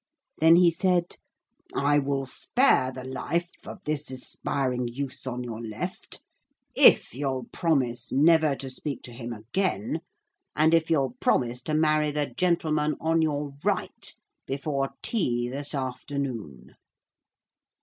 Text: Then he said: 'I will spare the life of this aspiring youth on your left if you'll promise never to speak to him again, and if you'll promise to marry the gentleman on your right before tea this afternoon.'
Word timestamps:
Then 0.39 0.55
he 0.55 0.71
said: 0.71 1.17
'I 1.75 1.99
will 1.99 2.25
spare 2.25 2.91
the 2.91 3.03
life 3.03 3.51
of 3.67 3.83
this 3.85 4.09
aspiring 4.09 4.87
youth 4.87 5.27
on 5.27 5.43
your 5.43 5.61
left 5.61 6.23
if 6.73 7.13
you'll 7.13 7.43
promise 7.51 8.11
never 8.11 8.55
to 8.55 8.69
speak 8.71 9.03
to 9.03 9.11
him 9.11 9.31
again, 9.31 9.99
and 10.55 10.73
if 10.73 10.89
you'll 10.89 11.15
promise 11.19 11.61
to 11.61 11.75
marry 11.75 12.09
the 12.09 12.25
gentleman 12.35 12.95
on 12.99 13.21
your 13.21 13.53
right 13.63 14.15
before 14.47 14.89
tea 15.03 15.47
this 15.49 15.75
afternoon.' 15.75 16.73